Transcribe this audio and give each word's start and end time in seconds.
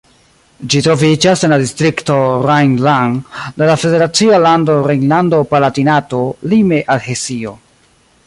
Ĝi 0.73 0.79
troviĝas 0.85 1.43
en 1.47 1.51
la 1.55 1.59
distrikto 1.63 2.15
Rhein-Lahn 2.45 3.13
de 3.61 3.67
la 3.71 3.75
federacia 3.83 4.41
lando 4.47 4.77
Rejnlando-Palatinato, 4.87 6.23
lime 6.55 6.81
al 6.95 7.05
Hesio. 7.11 7.55